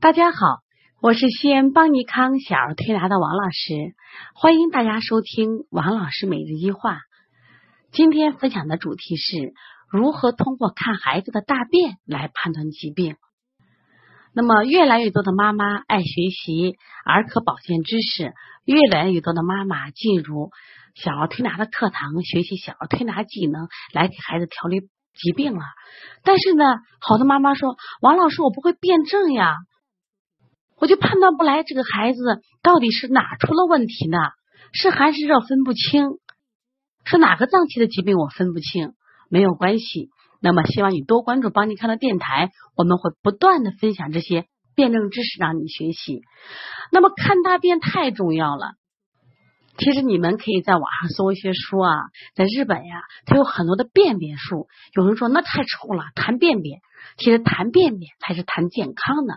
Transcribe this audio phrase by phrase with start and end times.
[0.00, 0.60] 大家好，
[1.02, 3.96] 我是西安邦尼康小儿推拿的王老师，
[4.32, 7.00] 欢迎大家收听王老师每日一话。
[7.90, 9.54] 今天分享的主题是
[9.90, 13.16] 如何通过看孩子的大便来判断疾病。
[14.32, 18.32] 那么，越来越多的妈妈爱学习儿科保健知识，
[18.64, 20.52] 越来越多的妈妈进入
[20.94, 24.78] 小儿推拿的课堂学习小儿推拿技能，来给孩子调理
[25.14, 25.64] 疾病了。
[26.22, 26.64] 但是呢，
[27.00, 29.56] 好多妈妈说：“王老师，我不会辩证呀。”
[30.80, 32.20] 我就判断不来这个孩子
[32.62, 34.18] 到底是哪出了问题呢？
[34.72, 36.18] 是寒湿热分不清，
[37.04, 38.92] 是哪个脏器的疾病我分不清，
[39.30, 40.10] 没有关系。
[40.40, 44.46] 那么希望你多关注帮你看的电台，我们会不断的分享这些
[44.76, 46.20] 辩证知识让你学习。
[46.92, 48.74] 那么看大便太重要了，
[49.78, 51.90] 其实你们可以在网上搜一些书啊，
[52.36, 54.68] 在日本呀，它有很多的便便术。
[54.94, 56.80] 有人说那太臭了，谈便便，
[57.16, 59.34] 其实谈便便才是谈健康的。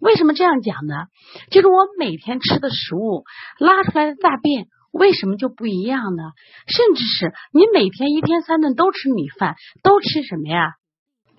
[0.00, 1.06] 为什么这样讲呢？
[1.50, 3.24] 就是我每天吃的食物
[3.58, 6.22] 拉出来的大便，为什么就不一样呢？
[6.66, 10.74] 甚至是你每天一天三顿都吃米饭，都吃什么呀？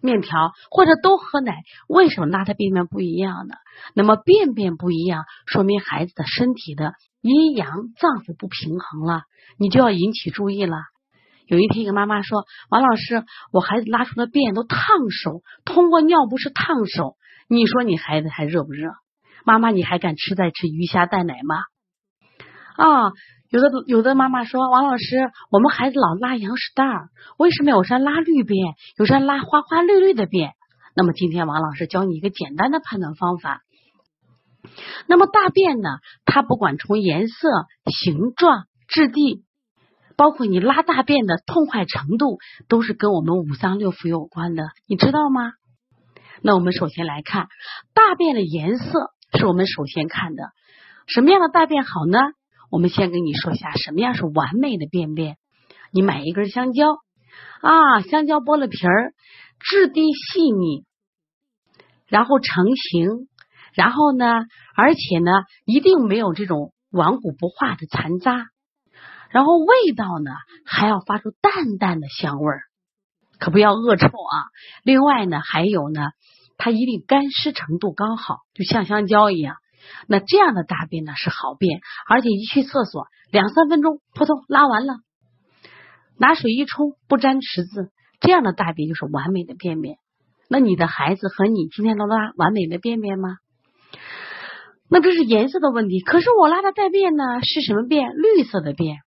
[0.02, 3.56] 面条或者都喝奶，为什么拉的便便不一样呢？
[3.94, 9.23] 那么便便不一样，说明孩子的身体的阴阳脏腑不平衡了，
[9.58, 10.78] 你就要引起注意了。
[11.48, 14.80] 有一天，一个妈妈说：“王老师，我孩子拉出的便都烫
[15.12, 17.18] 手，通过尿不湿烫手。
[17.48, 18.90] 你说你孩子还热不热？
[19.46, 21.56] 妈妈，你还敢吃再吃鱼虾蛋奶吗？”
[22.78, 23.12] 啊，
[23.50, 25.18] 有的有的妈妈说：“王老师，
[25.52, 30.54] 我们孩子老拉羊屎蛋儿，为什么有时拉绿便，有时拉花花绿绿的便？”
[30.98, 33.62] 那么今天王老师教你一个简单的判断方法。
[35.06, 35.90] 那么大便呢，
[36.26, 37.50] 它不管从颜色、
[37.86, 39.44] 形状、质地。
[40.18, 45.54] 包括你拉大便的痛快程度，都是跟我们五脏六腑有关的，你知道吗？
[46.42, 47.48] 那我们首先来看
[47.94, 50.44] 大便的颜色，是我们首先看的。
[51.08, 52.20] 什么样的大便好呢？
[52.72, 55.38] 我们先跟你说一下什么样是完美的便便。
[55.92, 56.98] 你买一根香蕉
[57.62, 59.14] 啊，香蕉剥了皮儿，
[59.59, 60.84] 质地细腻，
[62.08, 63.28] 然后成型，
[63.74, 64.25] 然后呢，
[64.75, 65.31] 而且呢，
[65.66, 68.48] 一定没有这种顽固不化的残渣。
[69.35, 70.31] 然后味道呢，
[70.66, 72.62] 还要发出淡淡的香味儿，
[73.38, 74.35] 可不要恶臭啊。
[74.81, 76.12] 另外呢，还有呢，
[76.57, 79.57] 它一定干湿程度刚好，就像香蕉一样。
[80.07, 85.00] 那这样的大便呢是好便，而且一去厕所两三分钟，扑通拉完了，
[86.18, 87.91] 拿水一冲不沾池子，
[88.22, 89.97] 这样的大便就是完美的便便。
[90.47, 93.35] 那你的孩子和你今天都拉完美的便便吗？
[94.90, 96.00] 那这是颜色的问题。
[96.00, 98.13] 可是我拉的大便呢是什么便？
[98.16, 99.00] 绿色的便。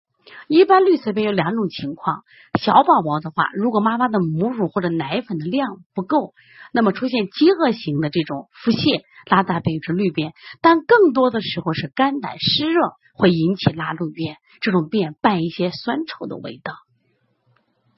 [0.46, 2.22] 一般绿色便有两种情况，
[2.60, 6.32] 小宝宝的话，如果妈妈的母乳或者奶粉的量不够，
[6.72, 10.32] 那么出现饥饿型的这种腹泻，拉大便是绿便。
[10.62, 12.80] 但更多的时候是肝胆湿热
[13.14, 16.74] 会引起拉绿便，这种便伴一些酸臭的味道，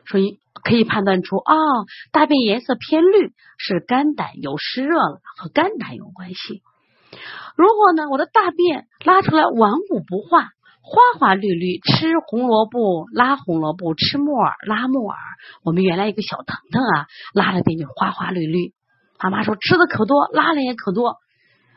[0.06, 1.54] 所以可以判断出啊，
[2.12, 6.62] 大便颜色偏绿是肝胆有湿热了，和肝胆有关系。
[7.56, 10.50] 如果呢，我的大便拉出来顽固不化。
[10.82, 15.16] 花花绿绿，吃红萝卜拉红萝卜，吃木耳拉木耳。
[15.62, 18.72] 我们原来一个小腾腾啊，拉了便就花花绿绿。
[19.22, 21.16] 妈妈说吃的可多，拉了也可多。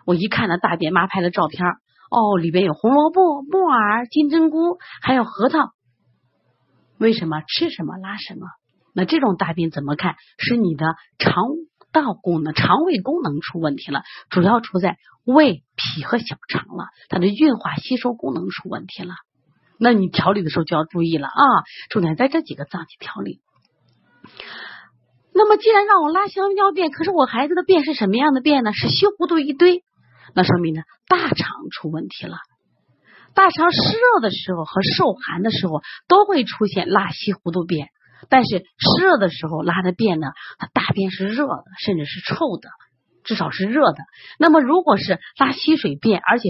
[0.06, 1.66] 我一看那大便，妈拍的照片，
[2.10, 5.72] 哦，里边有红萝卜、木耳、金针菇，还有核桃。
[6.98, 8.48] 为什么吃什么拉什么？
[8.96, 10.16] 那这种大便怎么看？
[10.38, 11.34] 是你的肠。
[11.94, 19.14] 道功能、肠胃功能出问题了，主要出在胃、脾和小肠了，它的运化吸收功能出问题了。
[19.80, 21.44] 那你调理的时候就要注意了啊，
[21.90, 23.40] 重点在这几个脏器调理。
[25.34, 28.74] 那么既然让我拉香蕉便，可是我孩子的便是什么样的便呢？
[28.74, 29.84] 是稀糊涂一堆，
[30.36, 32.38] 那说明呢大肠出问题了。
[33.34, 37.90] 大肠湿热的时候和受寒的时候都会出现拉稀糊涂便。
[38.30, 42.70] 但是湿热的时候拉的便呢，它大便是热的，甚至是臭的，
[43.24, 43.98] 至少是热的。
[44.40, 46.50] 那么如果是拉稀水便，而且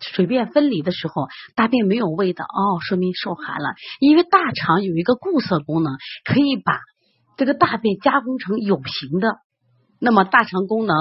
[0.00, 3.74] 水便分离的时候，大便没有味道，哦，说明受寒了。
[4.00, 5.92] 因为大肠有一个固涩功能，
[6.24, 6.78] 可以把
[7.36, 9.38] 这个大便加工成有形的。
[10.00, 10.96] 那么大肠功能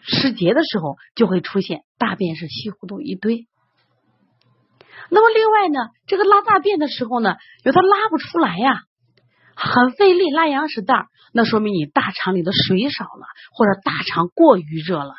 [0.00, 3.46] 失节的时候，就会出现大便是稀糊涂一堆。
[5.10, 8.82] 那么另外呢，这个拉大便的时候呢，有它拉不出来呀。
[9.56, 15.14] 很费力拉羊屎蛋儿，那说明你大肠里的水少了，或者大肠过于热了。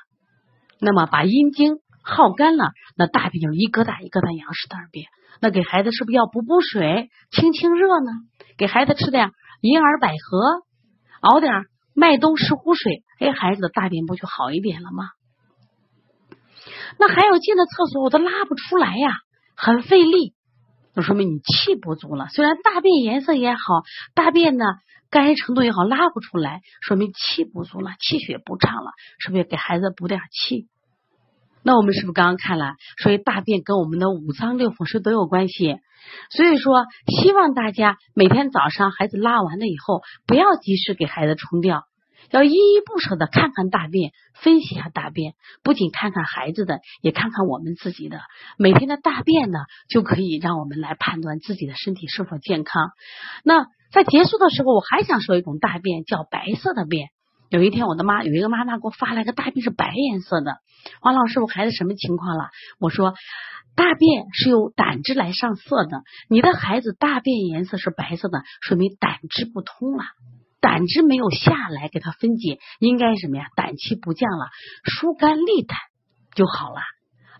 [0.80, 5.08] 那么把阴经耗干了，那大便就一疙瘩一疙瘩羊屎蛋儿便。
[5.42, 8.12] 那给孩子是不是要补补水、清清热呢？
[8.58, 9.32] 给孩子吃点
[9.62, 10.62] 银耳百合，
[11.22, 15.10] 熬点麦冬石斛水，哎，孩子的大便不就好一点了吗？
[17.00, 19.12] 那还有进了厕所我都拉不出来呀，
[19.56, 20.34] 很费力，
[20.98, 22.26] 就说明你气不足了。
[22.30, 23.60] 虽然大便颜色也好，
[24.16, 24.66] 大便呢
[25.12, 28.90] 干程度也好，拉不出来，说明气不足了，气血不畅了，
[29.20, 30.68] 是不是给孩子补点气？
[31.62, 32.74] 那我们是不是刚刚看了？
[33.04, 35.76] 所以大便跟我们的五脏六腑是都有关系。
[36.32, 36.86] 所以说，
[37.22, 41.84] 希望大家每天早上孩子拉完了以后，不要及时给孩子冲掉。
[42.32, 45.34] 要依依不舍的看看大便，分析一下大便，
[45.64, 48.20] 不仅看看孩子的，也看看我们自己的。
[48.58, 49.60] 每天的大便呢，
[49.90, 52.92] 就可以让我们来判断自己的身体是否健康。
[53.44, 57.10] 那在结束的时候，我还想说一种大便，叫白色的便。
[57.50, 60.58] 有一天，我的妈有一个妈妈给我发来个大便是白颜色的。
[61.02, 62.50] 王老师，我孩子什么情况了？
[62.78, 63.14] 我说，
[63.74, 66.04] 大便是由胆汁来上色的。
[66.30, 70.04] 你的孩子大便颜色是白色的，说明胆汁不通了。
[70.68, 73.48] 胆汁没有下来给它分解，应该什么呀？
[73.56, 74.48] 胆气不降了，
[74.84, 75.78] 疏肝利胆
[76.36, 76.82] 就好了。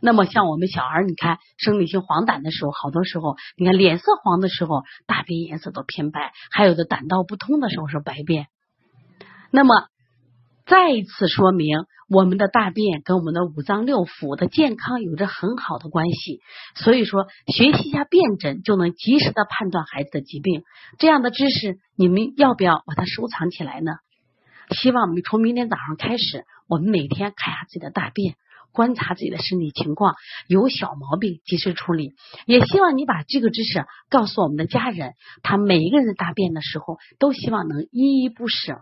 [0.02, 8.48] 那么像我们小孩，你看生理性黄疸的时候，好多时候你看脸色黄的时候，大便颜色都偏白；还有的胆道不通的时候是白便。
[9.52, 9.88] 那么
[10.66, 11.86] 再一次说明。
[12.10, 16.42] 我们的大便跟我们的五脏六腑的健康有着很好的关系，
[16.76, 20.64] 所以说学习一下辩诊就能及时的判断孩子的疾病。
[21.00, 23.92] 这样的知识你们要不要把它收藏起来呢？
[24.72, 28.36] 希望我们从明天早上开始，我们每天看下自己的大便，
[28.72, 30.16] 观察自己的身体情况，
[30.48, 32.16] 有小毛病及时处理。
[32.46, 35.14] 也希望你把这个知识告诉我们的家人，
[35.44, 38.80] 他每一个人大便的时候都希望能依依不舍，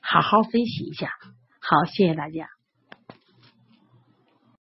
[0.00, 1.10] 好好分析一下。
[1.70, 2.57] 好，谢谢大家。